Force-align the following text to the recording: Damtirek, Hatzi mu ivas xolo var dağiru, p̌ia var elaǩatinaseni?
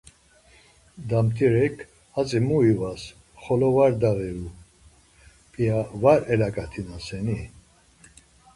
Damtirek, 1.09 1.77
Hatzi 2.15 2.39
mu 2.47 2.57
ivas 2.71 3.01
xolo 3.41 3.69
var 3.75 3.93
dağiru, 4.01 4.47
p̌ia 5.51 5.77
var 6.01 6.19
elaǩatinaseni? 6.33 7.39